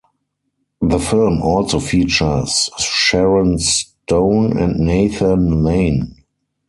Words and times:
The 0.81 0.97
film 0.97 1.43
also 1.43 1.79
features 1.79 2.71
Sharon 2.79 3.59
Stone 3.59 4.57
and 4.57 4.79
Nathan 4.79 5.63
Lane. 5.63 6.15